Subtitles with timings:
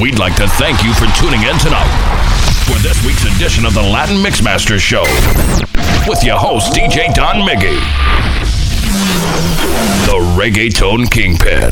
[0.00, 1.88] We'd like to thank you for tuning in tonight
[2.66, 5.02] for this week's edition of the Latin Mixmaster Show
[6.06, 7.78] with your host, DJ Don Miggy,
[10.04, 11.70] the Reggaeton Kingpin.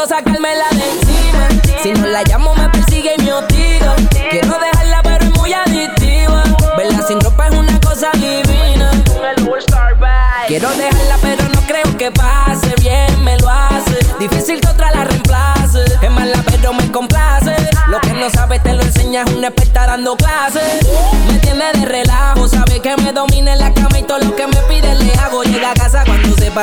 [0.00, 1.48] pronto sacármela de encima.
[1.82, 3.96] Si no la llamo, me persigue y me hostiga.
[4.30, 6.42] Quiero dejarla, pero es muy adictiva.
[6.76, 8.90] Verla sin ropa es una cosa divina.
[10.46, 12.74] Quiero dejarla, pero no creo que pase.
[12.80, 13.98] Bien me lo hace.
[14.18, 15.84] Difícil que otra la reemplace.
[16.02, 17.54] Es mala, pero me complace.
[17.88, 19.30] Lo que no sabes te lo enseñas.
[19.32, 20.86] Una experta dando clases.
[21.26, 21.79] Me tiene de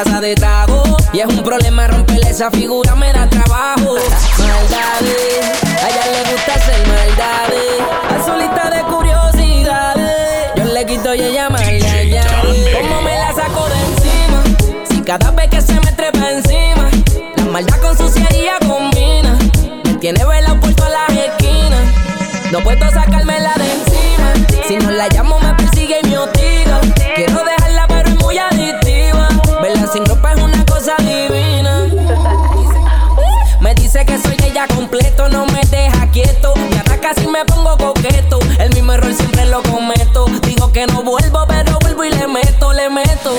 [0.04, 0.84] pasa de trago.
[1.14, 3.96] Y es un problema romperle esa figura, me da trabajo.
[4.38, 7.82] Maldades, a ella le gusta hacer maldades.
[8.20, 10.52] Azulita de curiosidades.
[10.56, 12.72] Yo le quito y ella más le añade.
[12.80, 14.86] Como me la saco de encima.
[14.90, 16.90] Si cada vez que se me trepa encima,
[17.38, 19.38] la maldad con suciedad combina.
[19.84, 21.86] Me tiene vela por todas las esquinas.
[22.52, 24.64] No puedo sacármela de encima.
[24.68, 25.27] Si no la llamo,
[27.16, 29.30] Quiero dejarla, pero es muy adictiva.
[29.62, 31.86] Verla sin ropa es una cosa divina.
[33.60, 36.54] Me dice que soy ella completo, no me deja quieto.
[36.72, 38.40] Me ataca si me pongo coqueto.
[38.60, 40.26] El mismo error siempre lo cometo.
[40.44, 43.32] Digo que no vuelvo, pero vuelvo y le meto, le meto.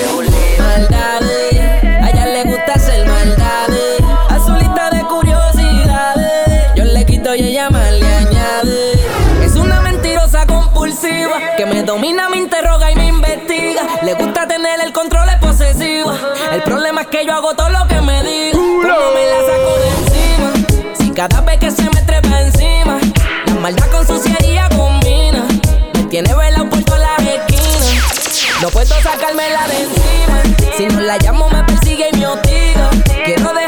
[11.89, 13.83] Domina, me interroga y me investiga.
[14.03, 16.15] Le gusta tener el control, es posesiva.
[16.53, 18.59] El problema es que yo hago todo lo que me diga.
[18.59, 20.95] Como me la saco de encima.
[20.99, 22.99] Si cada vez que se me trepa encima,
[23.47, 25.47] la maldad con suciedad combina.
[25.95, 28.61] Me tiene vela por todas las esquinas.
[28.61, 30.43] No puedo sacármela de encima.
[30.77, 32.91] Si no la llamo, me persigue y me hostiga.
[33.25, 33.68] Quiero dejarla,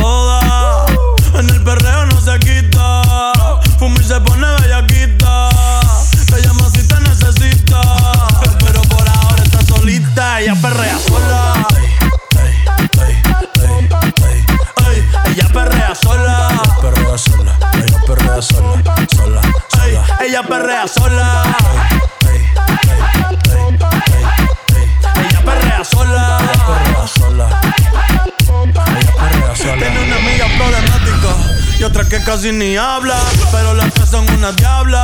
[32.41, 33.19] casi ni habla,
[33.51, 35.03] pero las tres son una diabla.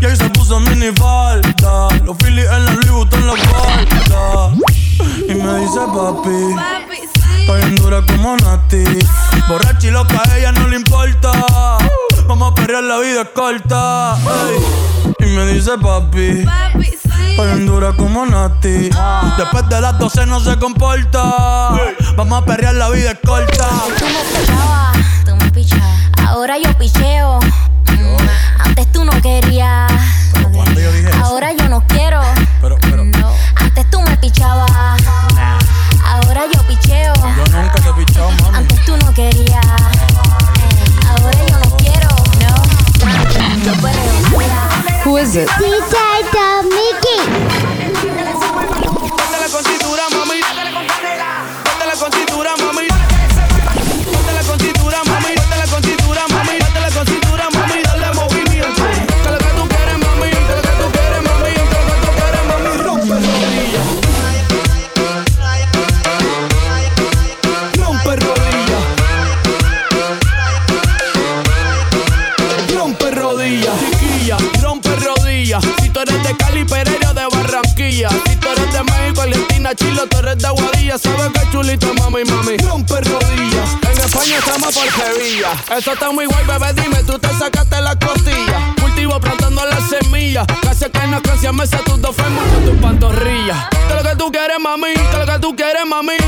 [0.00, 4.50] Y ahí se puso mini falta, los Phillies en la Louis Vuitton la falta.
[5.28, 7.40] Y me dice papi, Papi, sí.
[7.40, 8.82] Estoy bien dura como Nati.
[9.46, 11.32] Borracha y loca, a ella no le importa.
[12.26, 14.16] Vamos a perrear, la vida es corta.
[14.48, 15.26] ey.
[15.26, 16.44] Y me dice papi.
[16.46, 17.30] Papi, sí.
[17.30, 18.88] Estoy bien dura como Nati.
[19.36, 21.74] Después de las 12 no se comporta.
[22.16, 23.68] Vamos a perrear, la vida es corta.
[23.98, 24.96] Tú me pichabas,
[25.26, 26.11] tú me pichabas.
[26.32, 27.40] Ahora yo picheo.
[28.58, 29.92] Antes tú no querías.
[30.54, 31.24] cuando yo dije eso?
[31.26, 32.22] Ahora yo no quiero.
[32.62, 33.34] Pero, pero, No.
[33.56, 34.70] Antes tú me pichabas.
[36.02, 37.12] Ahora yo picheo.
[37.12, 38.56] yo nunca te he pichado, mami.
[38.56, 39.66] Antes tú no querías.
[41.06, 42.08] Ahora yo no quiero.
[42.40, 42.54] No.
[43.62, 43.74] Yo.
[45.04, 45.50] Who is it?
[85.70, 86.72] Eso está muy guay, bebé.
[86.74, 88.74] Dime, tú te sacaste la costilla.
[88.80, 90.46] Cultivo plantando las semillas.
[90.62, 93.68] Casi que no canción me sé tus dos fémur con tus pantorrillas.
[93.88, 94.94] Que lo que tú quieres, mami.
[94.94, 96.21] Que lo que tú quieres, mami.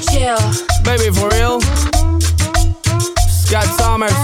[0.00, 0.38] Chill.
[0.84, 1.60] Baby, for real.
[3.28, 4.14] Scott Summers.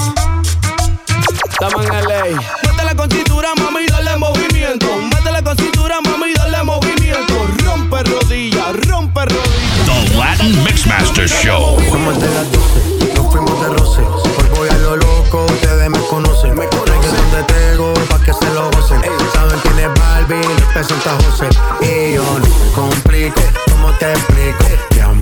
[1.50, 2.24] Estamos en LA.
[2.62, 4.86] Mete la constitura, mami, dale movimiento.
[5.14, 7.34] Mete la constitura, mami, dale movimiento.
[7.64, 9.86] Rompe rodillas, rompe rodillas.
[9.86, 11.78] The Latin Mixmaster Show.
[11.90, 14.02] Somos de las 12, nos fuimos de roce.
[14.02, 16.54] Hoy voy a lo loco, ustedes me conocen.
[16.56, 19.00] Me conocen de Tego, pa' que se lo gocen.
[19.32, 21.48] Saben quién es Barbie, representa a José.
[21.80, 23.40] Y yo no me complico,
[23.70, 24.95] ¿cómo te explico?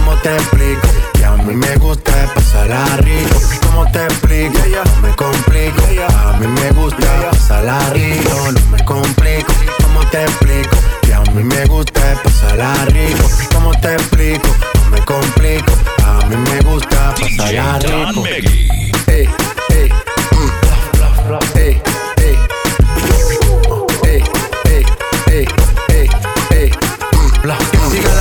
[0.00, 0.88] ¿Cómo te explico?
[1.12, 3.38] Que a mí me gusta pasarla rico.
[3.66, 4.58] ¿Cómo te explico?
[4.96, 5.82] No me complico.
[6.08, 8.30] A mí me gusta pasarla rico.
[8.52, 9.52] No me complico.
[9.82, 10.76] ¿Cómo te explico?
[11.02, 13.28] Que a mí me gusta pasarla rico.
[13.52, 14.48] ¿Cómo te explico?
[14.84, 15.72] No me complico.
[16.06, 18.22] A mí me gusta pasarla rico.
[18.22, 18.26] Mm.
[18.26, 18.44] Ey,
[19.06, 19.28] ey,
[19.68, 19.92] ey,
[21.56, 21.82] ey.
[24.02, 25.46] Ey,
[25.88, 26.08] ey,
[26.50, 26.70] ey,
[27.12, 27.46] mm.
[27.46, 27.56] la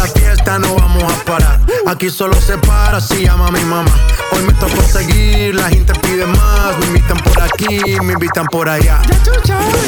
[0.07, 3.91] fiesta, no vamos a parar Aquí solo se para si llama a mi mamá.
[4.31, 6.77] Hoy me toca seguir, la gente pide más.
[6.77, 9.01] Me invitan por aquí, me invitan por allá.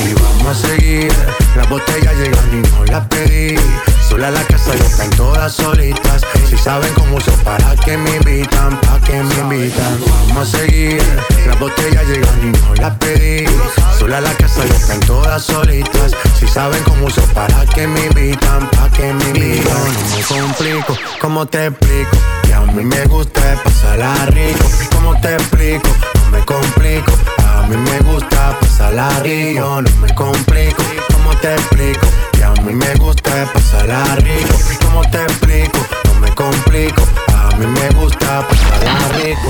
[0.10, 1.14] Y vamos a seguir,
[1.56, 3.56] las botellas llegan y no las pedí.
[4.22, 6.22] Sola la casa y están todas solitas.
[6.48, 10.00] Si saben cómo uso, para que me invitan, para que me invitan.
[10.28, 11.02] Vamos a seguir,
[11.48, 13.46] las botellas llegan y no las pedí.
[13.98, 16.12] Sola la casa y están todas solitas.
[16.40, 19.74] Si saben cómo uso, para que me invitan, para que me invitan.
[19.74, 22.16] No me complico, ¿cómo te explico?
[22.44, 24.66] Que a mí me gusta pasarla rico.
[24.94, 25.90] ¿Cómo te explico?
[26.26, 27.12] No me complico.
[27.40, 29.82] A mí me gusta pasarla rico.
[29.82, 30.84] No me complico.
[31.12, 32.06] ¿Cómo te explico?
[32.34, 34.56] Que mí me gusta pasarla rico.
[34.86, 35.80] ¿Cómo te explico?
[36.06, 37.04] No me complico.
[37.34, 39.50] A mí me gusta pasarla rico.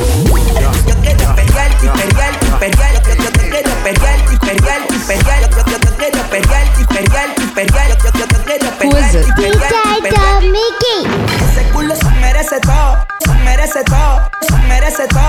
[0.87, 2.93] Yo quiero imperial, imperial, imperial.
[2.95, 5.49] Yo quiero imperial, imperial, imperial.
[5.49, 7.89] Yo quiero imperial, imperial, imperial.
[7.89, 10.41] Yo quiero imperial, imperial, imperial.
[10.41, 11.01] Mickey.
[11.49, 15.20] Ese culo se merece todo, se merece todo, se merece todo.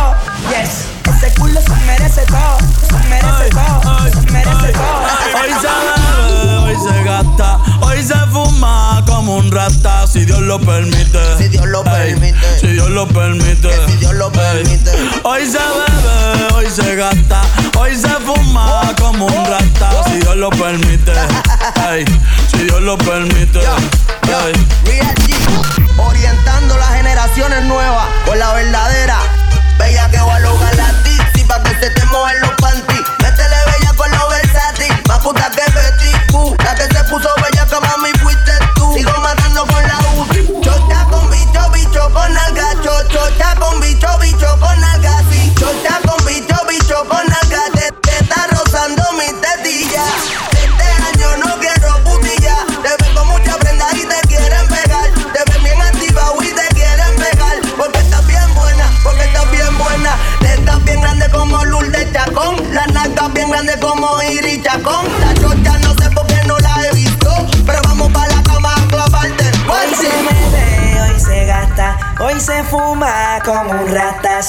[10.53, 11.19] Lo permite.
[11.39, 12.61] Si Dios lo permite.
[12.61, 13.69] Si Dios lo permite.
[13.69, 14.91] Que si Dios lo permite.
[15.23, 17.41] Hoy se bebe, hoy se gasta,
[17.79, 21.13] hoy se fuma como un rata, si Dios lo permite.
[21.89, 22.05] Ey,
[22.51, 23.61] si Dios lo permite.
[24.85, 29.21] Real G, orientando las generaciones nuevas con la verdadera.
[29.79, 30.93] Bella que va a lograr la
[31.49, 33.01] pa' que se te mojen los panties.
[33.21, 36.55] Métele bella con los versátil, más puta que Betty Boo.
[36.63, 38.93] La que se puso bella que mami fuiste tú.
[38.95, 39.82] Sigo matando con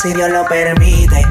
[0.03, 1.25] si Dios lo permite.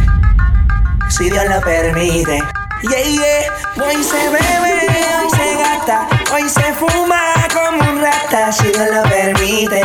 [1.10, 2.38] Si Dios lo permite.
[2.82, 3.84] Yeah, yeah.
[3.84, 4.88] Hoy se bebe,
[5.20, 7.20] hoy se gasta, hoy se fuma
[7.52, 9.82] como un rata, si Dios lo permite.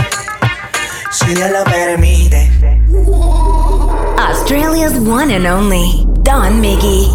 [1.12, 2.50] Si Dios lo permite.
[4.18, 7.10] Australia's one and only Don Miggy.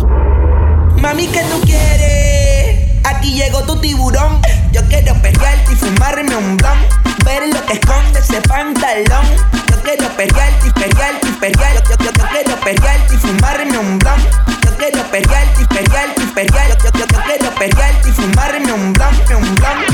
[1.00, 3.00] Mami, ¿qué tú quieres?
[3.04, 4.42] Aquí llegó tu tiburón.
[4.72, 7.01] Yo quiero pelearte y fumarme un blunt.
[7.24, 9.26] Ver lo que esconde ese pantalón.
[9.70, 11.30] Yo quiero pelearte y pelearte y.
[11.30, 14.24] Yo, yo, yo quiero pelearte y fumarme un blunt.
[14.64, 16.26] Yo quiero pelearte y pelearte y.
[16.26, 19.90] Yo, yo, yo quiero pelearte y fumarme un blunt, un blunt.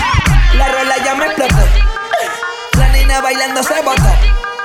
[0.55, 1.57] La rola ya me explotó.
[2.79, 4.58] La nena bailando se botó.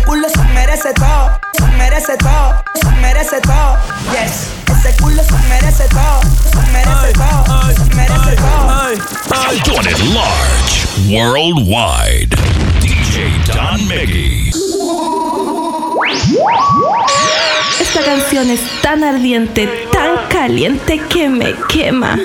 [0.00, 3.76] Ese culo se merece todo, se merece todo, se merece todo.
[4.12, 8.70] Yes, ese culo se merece todo, se merece todo, se merece todo.
[9.66, 12.34] Doing it large, worldwide.
[12.80, 14.50] DJ Don Miggy.
[17.78, 22.16] Esta canción es tan ardiente, tan caliente que me quema.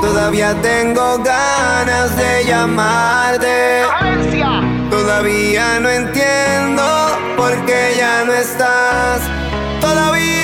[0.00, 3.84] Todavía tengo ganas de llamarte.
[5.10, 6.84] Todavía no entiendo
[7.36, 9.20] por qué ya no estás.
[9.80, 10.39] Todavía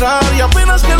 [0.00, 0.99] Y apenas que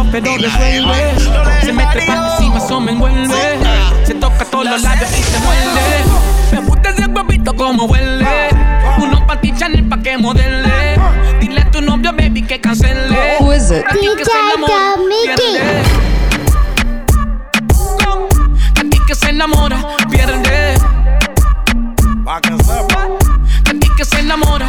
[0.00, 1.14] todas pero resuelve.
[1.62, 3.58] Se mete pa' encima, eso me envuelve.
[4.04, 6.04] Se toca todos los labios y se muerde.
[6.52, 8.48] Me gusta ese huevito como huele.
[8.98, 10.98] Uno pa' ti Chanel pa' que modele.
[11.40, 13.36] Dile a tu novio baby que cancele.
[13.40, 13.84] Who is it?
[13.86, 15.82] Que se enamora, pierde.
[18.76, 19.76] A ti que se enamora,
[20.10, 20.74] pierde.
[22.26, 23.19] A ti
[24.00, 24.66] que se enamora.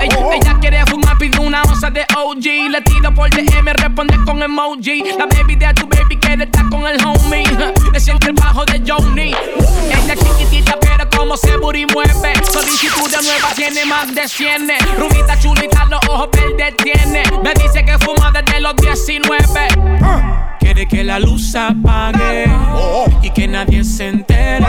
[0.00, 2.70] Ella, ella quiere fumar, pide una onza de OG.
[2.70, 5.02] Le tiro por DM, responde con emoji.
[5.18, 7.44] La baby de tu baby quiere estar con el homie.
[7.92, 9.32] Le siente el bajo de Johnny.
[9.32, 12.34] Ella es chiquitita, pero como se booty mueve.
[12.44, 14.68] Solicitud de nueva tiene más de 100.
[14.98, 17.22] Rubita chulita, los ojos verdes tiene.
[17.42, 19.68] Me dice que fuma desde los 19.
[20.60, 22.44] Quiere que la luz apague
[23.22, 24.66] y que nadie se entere.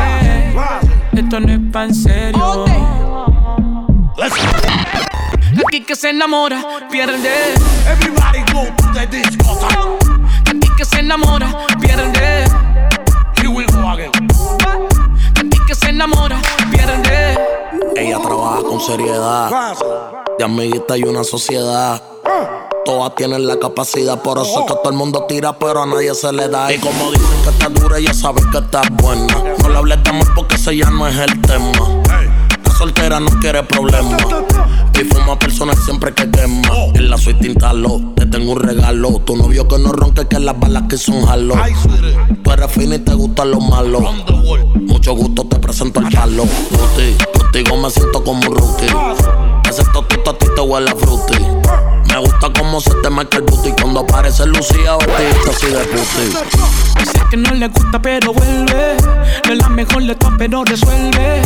[1.11, 3.36] Esto no es pan serio.
[4.19, 7.53] Aquí que se enamora, pierde.
[7.87, 9.59] Everybody go to the disco.
[10.47, 12.45] Aquí que se enamora, pierde.
[13.35, 14.11] Here we go again.
[15.35, 17.37] Aquí que se enamora, pierde.
[17.95, 19.75] Ella trabaja con seriedad.
[20.39, 22.01] De amiguita y una sociedad.
[22.85, 26.15] Todas tienen la capacidad, por eso es que todo el mundo tira, pero a nadie
[26.15, 26.73] se le da.
[26.73, 29.35] Y como dicen que está dura, ella sabe que está buena.
[29.61, 31.71] No le hables de amor porque ese ya no es el tema.
[32.77, 34.21] Soltera no quiere problemas.
[34.93, 36.69] Y fuma personal siempre que quema.
[36.93, 39.19] En la suite instalo, te tengo un regalo.
[39.25, 41.55] Tu novio que no ronque, que las balas que son jalo.
[42.43, 44.03] Tú eres fina y te gustan los malos.
[44.75, 46.43] Mucho gusto, te presento el palo.
[46.43, 49.46] Ruti, contigo me siento como un rookie.
[49.97, 51.33] Ese totito a ti te huele a.
[52.07, 56.99] Me gusta cómo se te marca el booty cuando aparece Lucía vestidita así de pussy.
[56.99, 58.95] Dice que no le gusta pero vuelve.
[59.45, 61.41] No es la mejor de todas pero resuelve.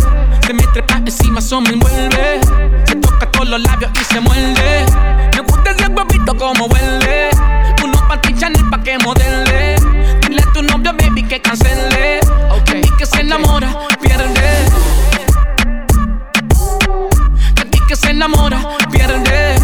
[0.45, 2.41] Se me trepa encima, eso me envuelve.
[2.87, 4.85] Se toca todos los labios y se muerde.
[5.33, 7.29] Me gusta ese huevito como huele.
[7.81, 9.75] Uno pa' ti Chanel pa' que modele.
[10.27, 12.19] Dile a tu novio baby que cancele.
[12.73, 14.80] Y que se enamora, pierde
[18.21, 18.59] enamora,
[18.91, 19.55] pierde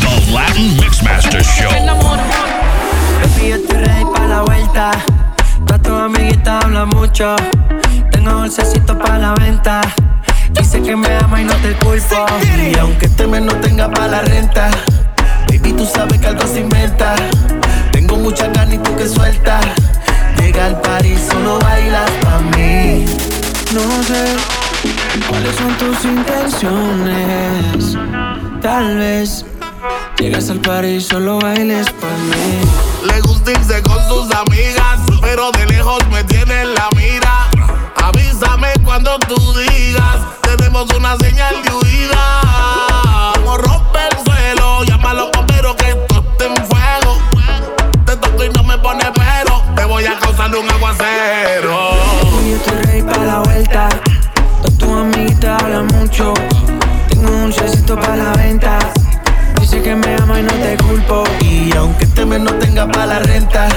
[0.00, 1.70] The Latin Mixmaster Show.
[1.70, 4.90] Baby, yo estoy ready pa' la vuelta.
[5.64, 7.36] Todas tus amiguitas hablan mucho.
[8.10, 9.80] Tengo dulcecito pa' la venta.
[10.50, 12.26] Dice que me ama y no te culpo.
[12.58, 14.68] Y aunque este mes no tenga pa' la renta,
[26.08, 27.96] intenciones.
[28.60, 29.44] Tal vez
[30.18, 32.60] llegas al par y solo bailes pa' mí.
[33.06, 37.48] Le gusta irse con sus amigas, pero de lejos me tiene en la mira.
[37.96, 42.42] Avísame cuando tú digas, tenemos una señal de huida.
[43.34, 47.18] Como rompe el suelo, llama a los bomberos que esto está en fuego.
[48.06, 51.90] Te toco y no me pone pero, te voy a causar un aguacero.
[52.44, 53.88] Y yo estoy ready pa' la vuelta.
[54.62, 56.34] Todas tus amiguitas hablan mucho.
[57.08, 58.78] Tengo un dulcecito pa' la venta.
[59.60, 61.24] Dice que me ama y no te culpo.
[61.42, 63.68] Y aunque este mes no tenga pa' la renta,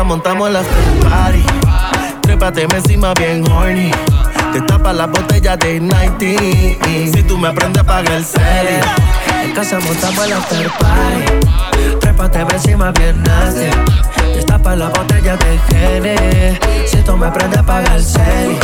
[0.00, 1.44] casa montamos la after party.
[2.22, 3.90] Trépate encima bien horny.
[4.52, 7.12] Te tapa la botella de 90.
[7.12, 8.80] Si tú me aprendes, paga el cel.
[9.44, 11.98] En casa montamos la after party.
[12.00, 13.70] Trépate encima bien nasty.
[14.34, 16.58] Te tapa la botella de Gene.
[16.86, 18.56] Si tú me aprendes, paga el cel.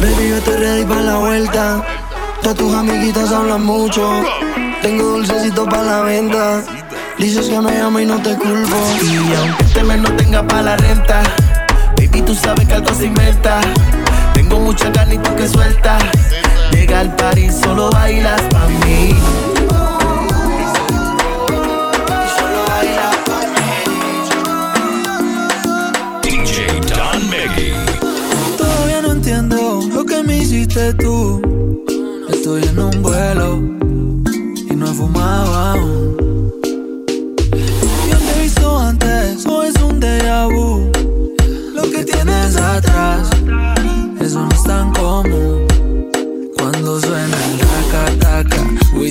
[0.00, 1.82] Baby, yo estoy ready para la vuelta.
[2.42, 4.22] Todas tus amiguitas hablan mucho.
[4.82, 6.62] Tengo dulcecito para la venta.
[7.18, 8.76] Dices que me amo y no te culpo.
[9.02, 11.22] Y aunque este mes no tenga pa' la renta,
[11.96, 13.60] baby, tú sabes que algo se inventa.
[14.34, 16.02] Tengo mucha ganas y tú que sueltas.
[16.72, 19.14] Llega al París, solo bailas pa' mí.
[22.36, 23.40] Solo bailas pa'
[26.22, 27.72] DJ Don Miggy.
[28.56, 31.40] Todavía no entiendo lo que me hiciste tú.
[32.30, 33.60] Estoy en un vuelo
[34.70, 36.31] y no he fumado aún.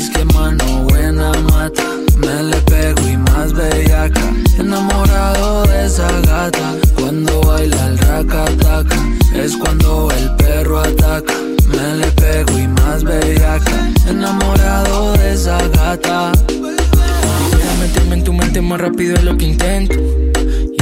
[0.02, 1.84] Taca-taca, whisky mano buena mata.
[2.18, 4.22] Me le pego y más bellaca,
[4.58, 6.76] enamorado de esa gata.
[6.96, 8.96] Cuando baila el raca-taca,
[9.36, 11.34] es cuando el perro ataca.
[11.68, 16.32] Me le pego y más bellaca, enamorado de esa gata.
[16.48, 19.96] Quisiera meterme en tu mente más rápido de lo que intento.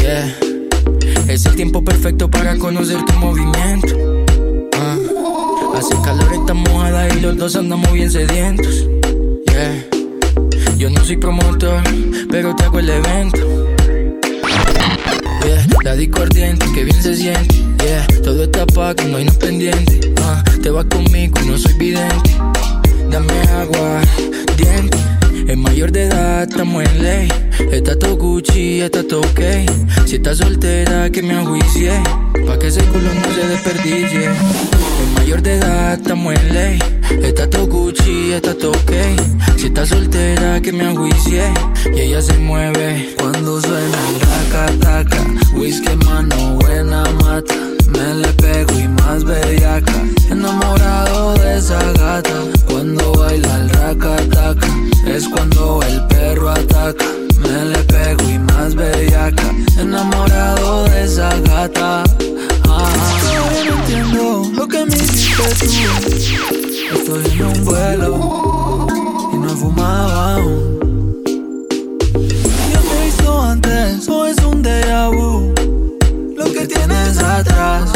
[0.01, 0.35] Yeah.
[1.27, 3.95] Es el tiempo perfecto para conocer tu movimiento.
[4.75, 4.97] Ah.
[5.77, 8.85] Hace calor, está mojada y los dos andamos bien sedientos.
[10.77, 11.81] Yo no soy promotor,
[12.31, 13.67] pero te hago el evento.
[15.43, 15.67] Yeah.
[15.83, 17.55] La disco ardiente, que bien se siente.
[17.83, 18.07] Yeah.
[18.23, 20.13] Todo está pa' que no hay nada pendiente.
[20.21, 20.43] Ah.
[20.63, 22.31] Te vas conmigo y no soy vidente.
[23.09, 24.01] Dame agua,
[24.55, 24.97] diente.
[25.51, 27.27] Es mayor de edad, estamos en ley.
[27.71, 29.41] Está todo Gucci, está todo ok.
[30.05, 31.91] Si estás soltera, que me ajuicie.
[32.47, 34.29] Pa' que ese culo no se desperdicie.
[35.29, 36.79] Mayor de edad, estamos en ley.
[37.21, 38.73] Está todo Gucci, está todo.
[39.57, 41.53] Si estás soltera, que me ajuicie.
[41.95, 45.23] Y ella se mueve cuando suena el taca-taca.
[45.53, 47.53] Whisky, mano, buena mata.
[47.89, 49.93] Me le pego y más bellaca.
[50.31, 52.33] Enamorado de esa gata.
[52.67, 54.67] Cuando baila el raca-taca.
[55.05, 57.05] Es cuando el perro ataca.
[57.37, 59.53] Me le pego y más bellaca.
[59.79, 61.18] Enamorado de esa
[66.93, 68.87] Estoy en un vuelo
[69.33, 70.79] y no he fumado.
[72.71, 75.53] Ya te he visto antes, o es un déjà vu.
[76.35, 77.91] Lo que tienes atrás,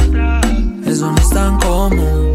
[0.85, 2.33] eso no es tan común.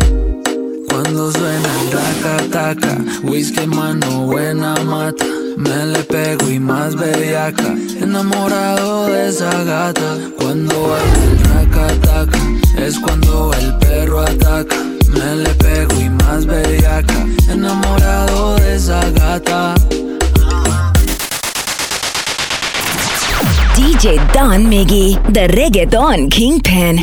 [0.88, 5.24] Cuando suena taca taca, whisky mano buena mata.
[5.56, 10.16] Me le pego y más bellaca, enamorado de esa gata.
[10.38, 12.38] Cuando baila el raca taca,
[12.76, 14.76] es cuando el perro ataca.
[15.12, 15.97] Me le pego
[16.48, 19.74] bellaca, enamorado de esa gata.
[23.76, 26.98] DJ Don Miggy, the reggaeton kingpin.